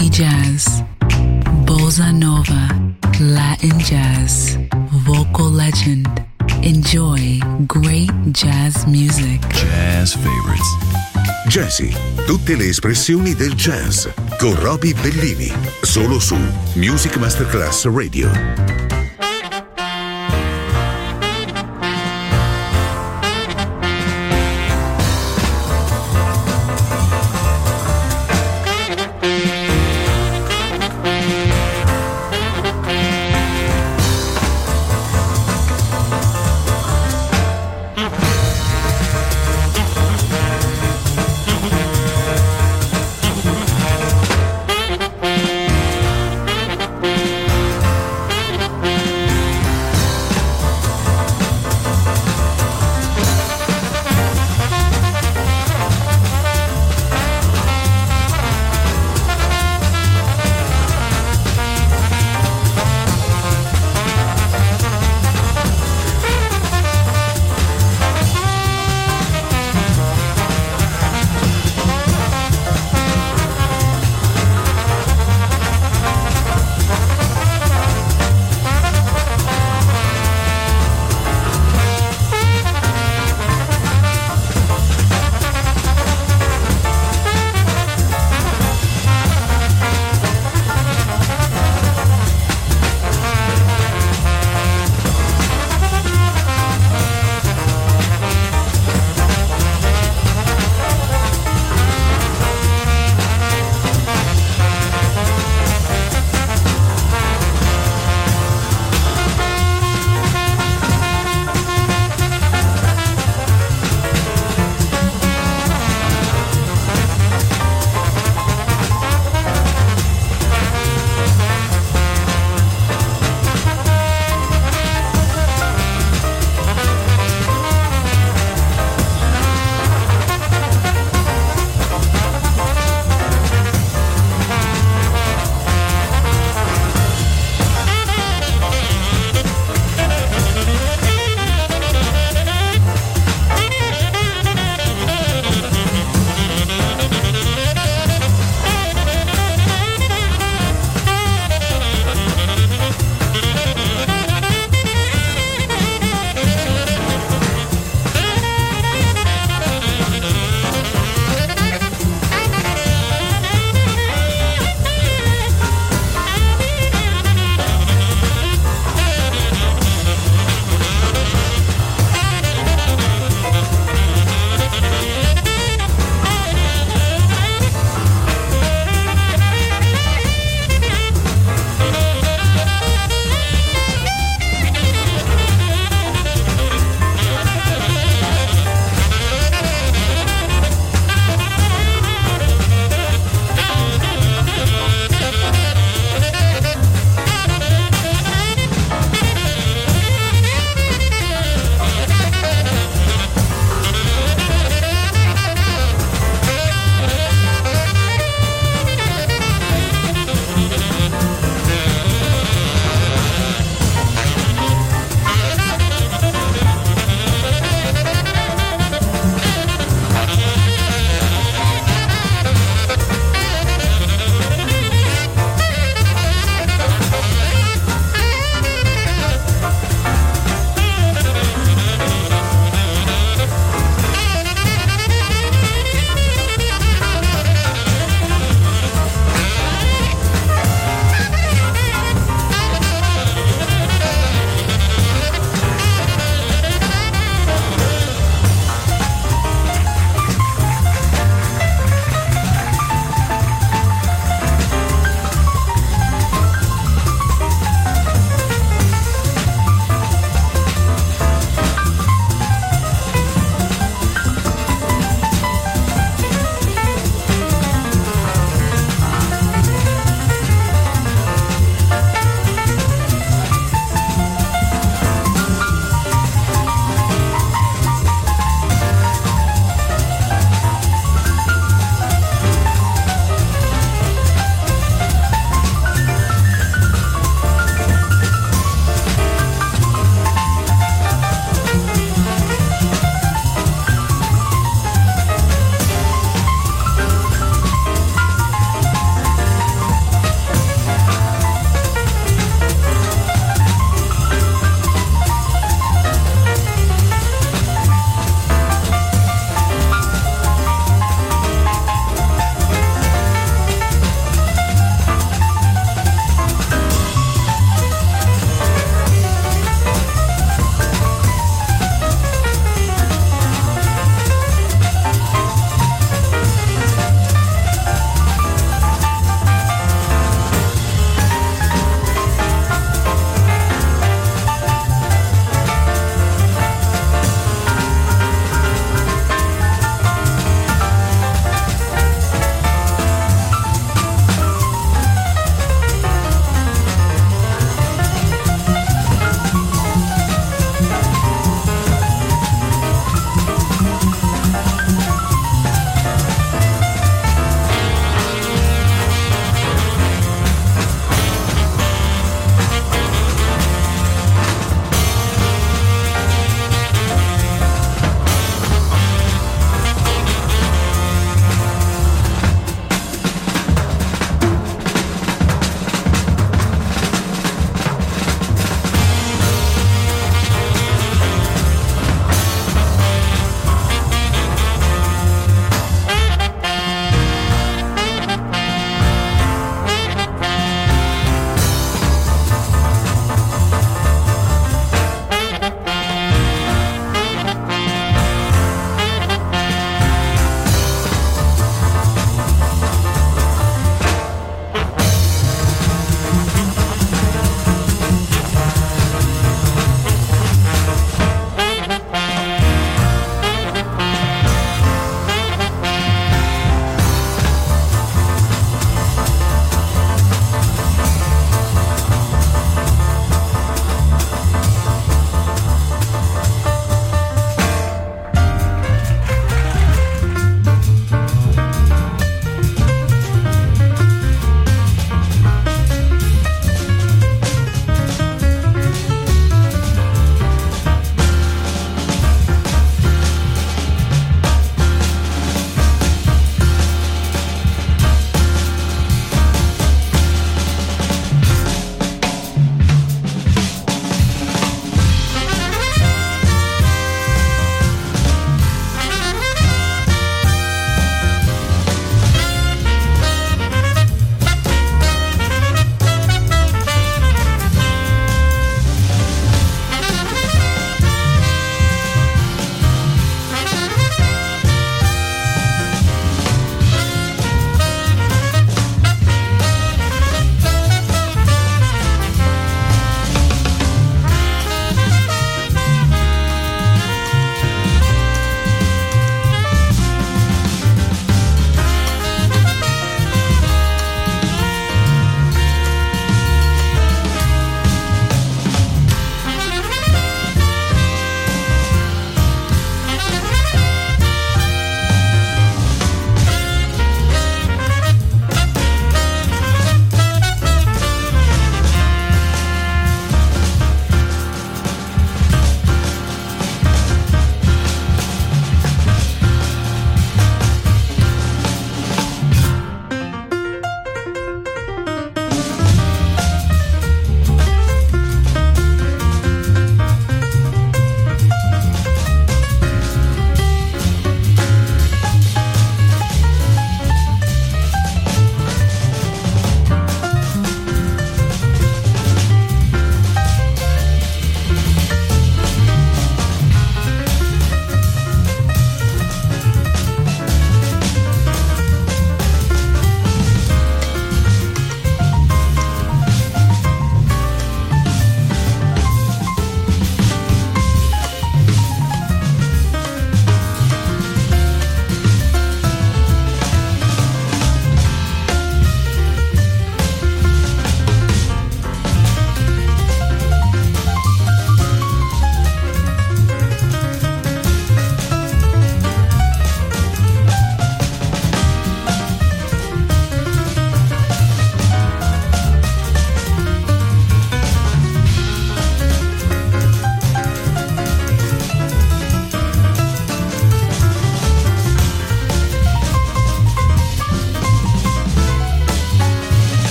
[0.00, 0.80] Healthy jazz,
[1.66, 2.74] bossa nova,
[3.18, 4.56] Latin jazz,
[5.04, 6.08] vocal legend.
[6.62, 9.42] Enjoy great jazz music.
[9.52, 10.66] Jazz favorites.
[11.48, 11.94] Jazzy,
[12.24, 14.06] tutte le espressioni del jazz
[14.38, 15.52] con Roby Bellini,
[15.82, 16.36] solo su
[16.76, 18.89] Music Masterclass Radio.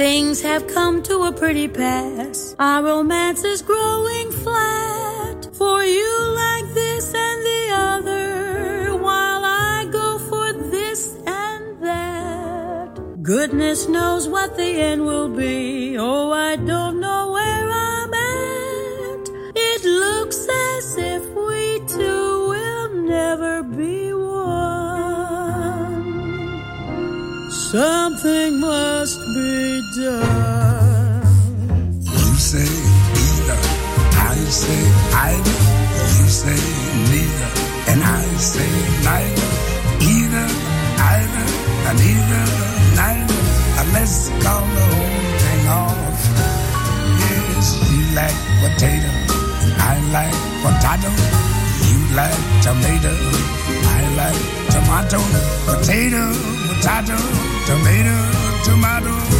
[0.00, 2.56] Things have come to a pretty pass.
[2.58, 5.54] Our romance is growing flat.
[5.54, 12.98] For you like this and the other, while I go for this and that.
[13.22, 15.98] Goodness knows what the end will be.
[15.98, 19.28] Oh, I don't know where I'm at.
[19.54, 25.60] It looks as if we two will never be one.
[27.50, 29.29] Something must
[29.96, 31.22] done.
[32.02, 33.58] You say either,
[34.14, 35.58] I say either.
[36.16, 36.60] You say
[37.10, 37.50] neither,
[37.90, 38.70] and I say
[39.02, 39.48] neither.
[40.00, 40.46] Either,
[41.10, 41.46] either,
[41.88, 42.44] and either,
[42.94, 43.40] neither.
[43.80, 46.20] And let's call the whole thing off.
[47.18, 49.10] Yes, you like potato,
[49.78, 51.10] I like potato.
[51.90, 53.14] You like tomato,
[53.90, 55.20] I like tomato.
[55.66, 56.22] Potato,
[56.68, 57.16] potato,
[57.66, 58.16] tomato,
[58.64, 59.39] tomato.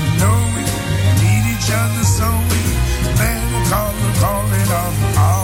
[2.03, 2.61] so we
[3.15, 5.40] better call the call it off,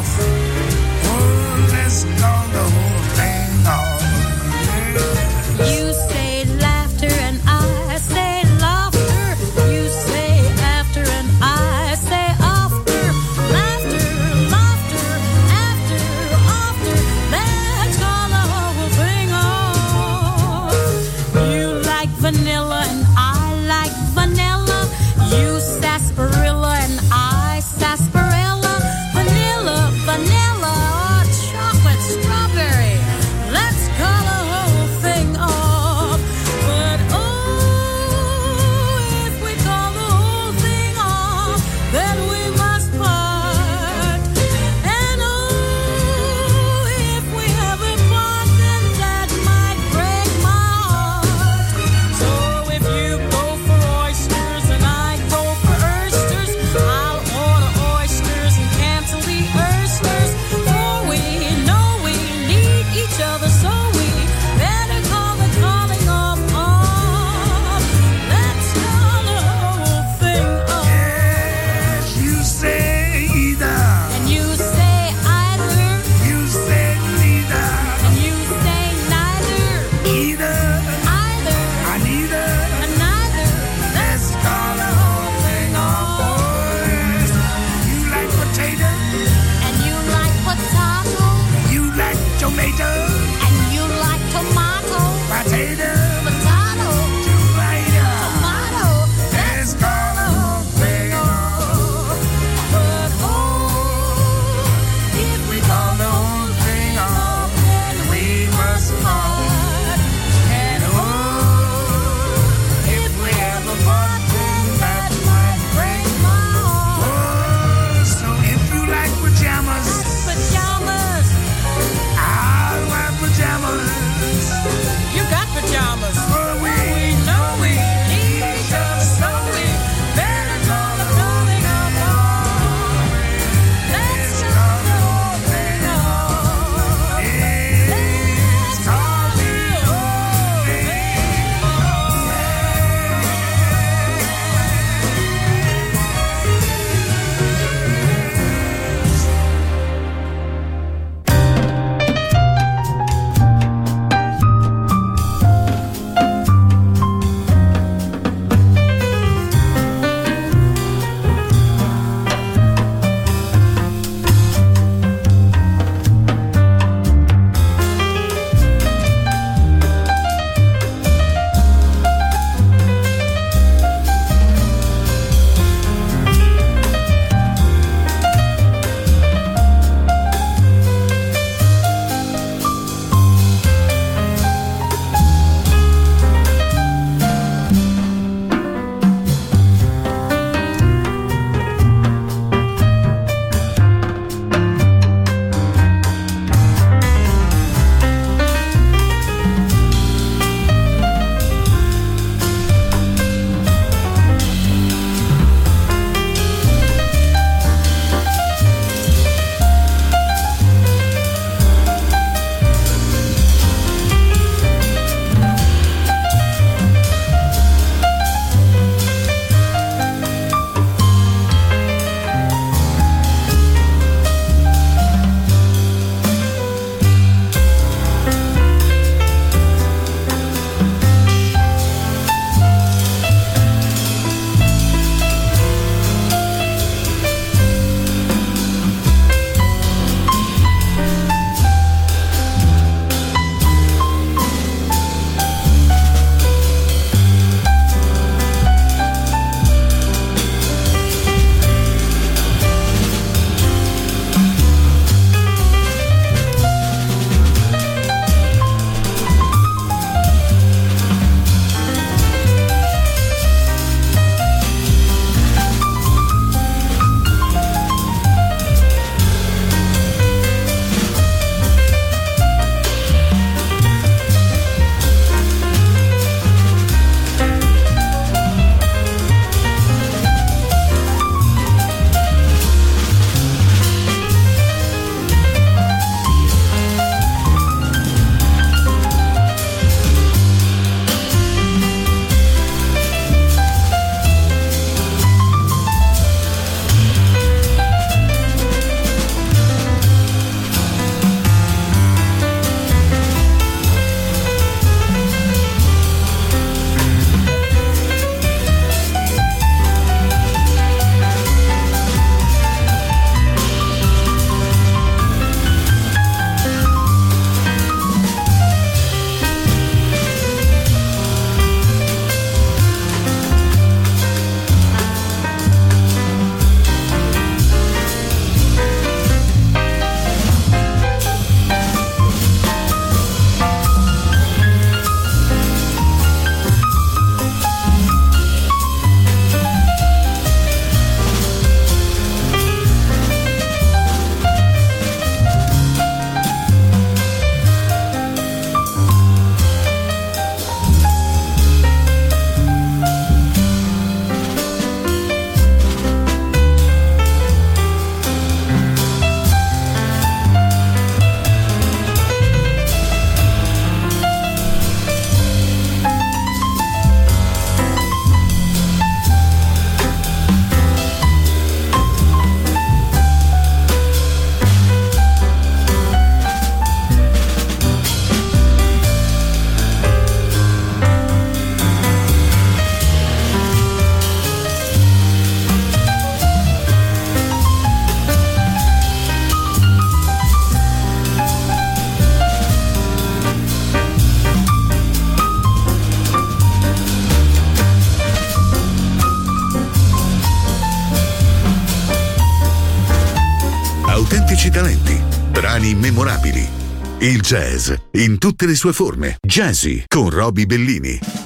[407.27, 409.35] Il jazz in tutte le sue forme.
[409.45, 411.36] Jazzy con Roby Bellini.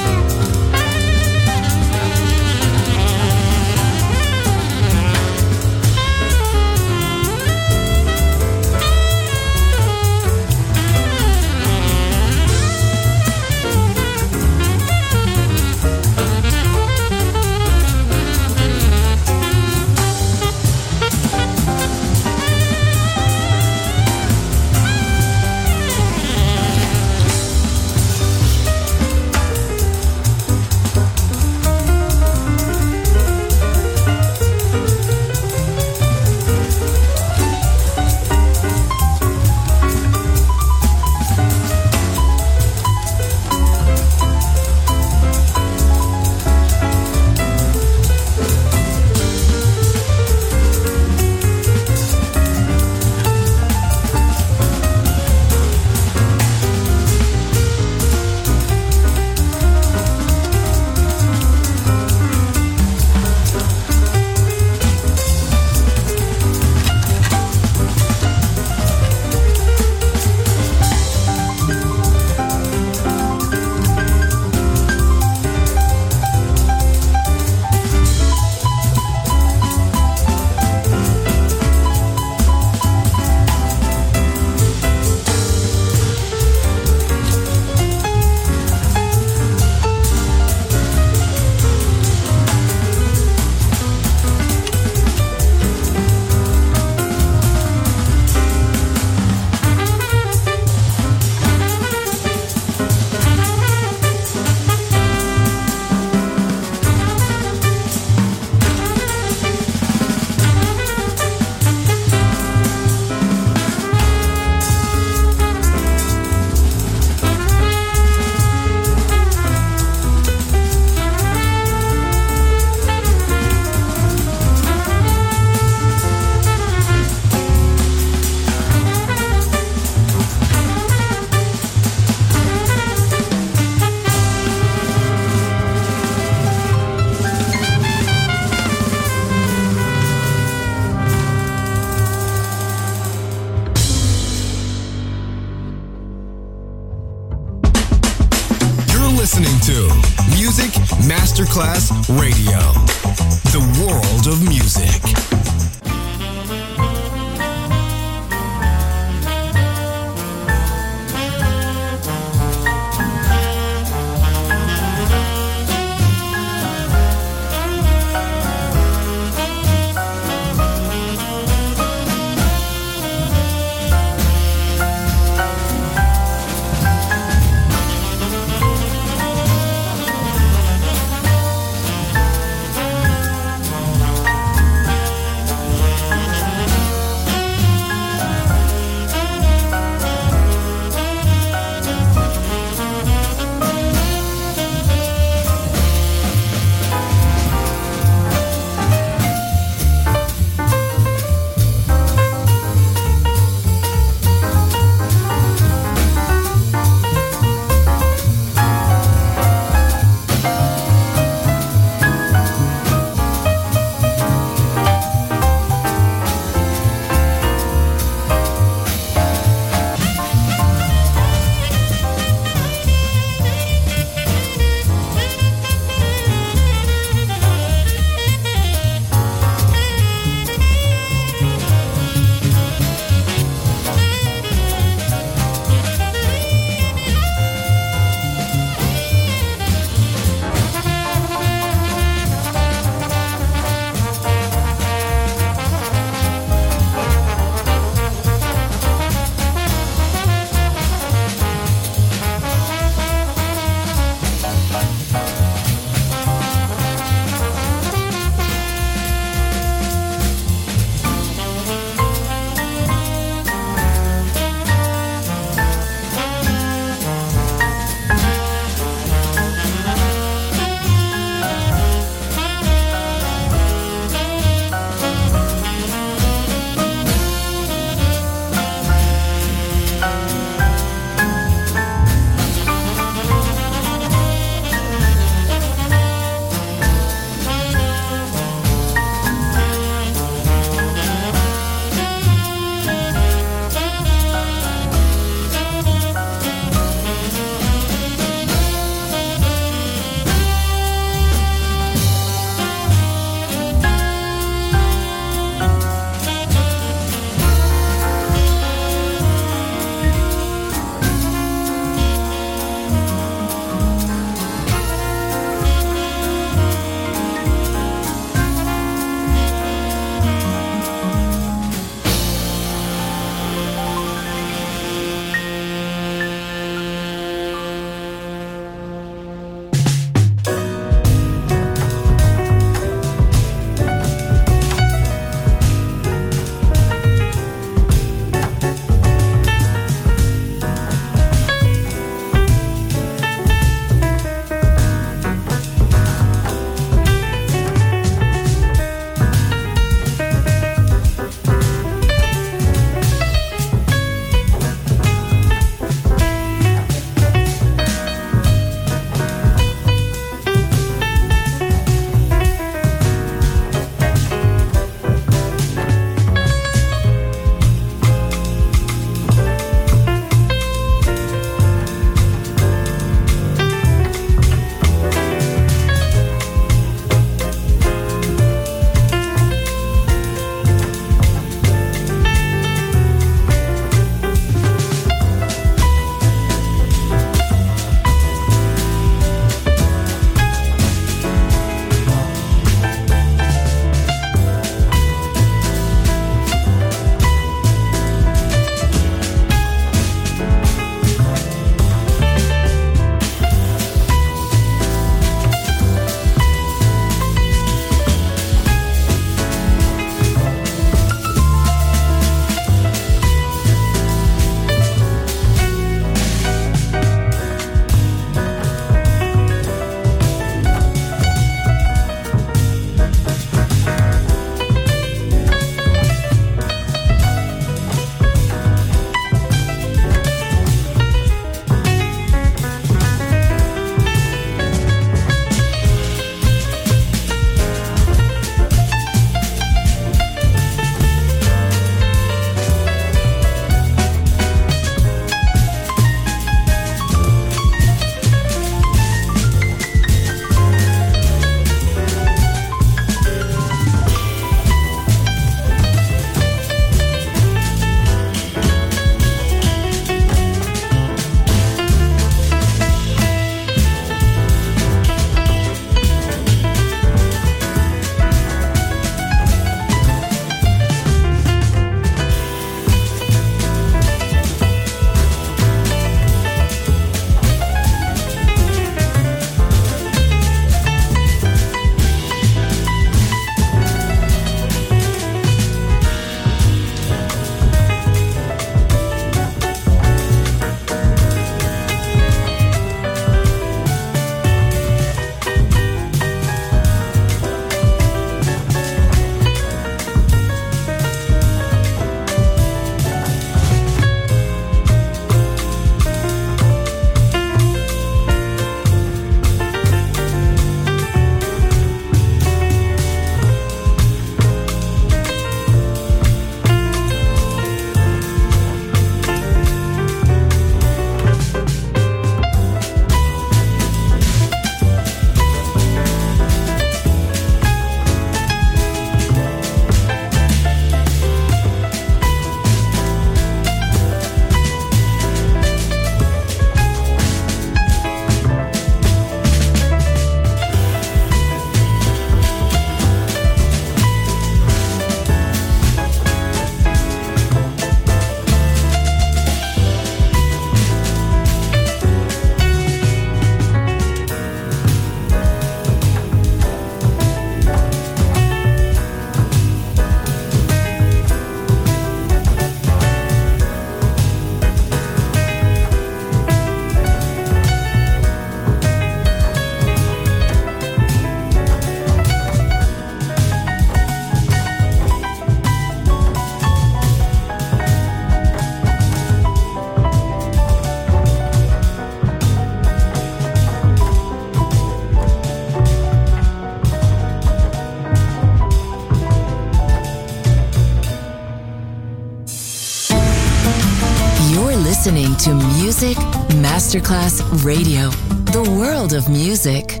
[596.96, 598.08] Masterclass Radio,
[598.52, 600.00] the world of music.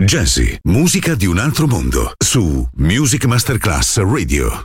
[0.00, 4.64] Jazzy, musica di un altro mondo, su Music Masterclass Radio.